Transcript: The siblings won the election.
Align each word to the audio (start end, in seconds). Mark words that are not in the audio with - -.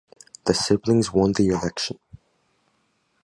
The 0.45 0.55
siblings 0.55 1.13
won 1.13 1.33
the 1.33 1.47
election. 1.49 1.99